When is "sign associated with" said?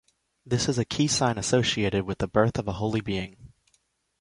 1.07-2.17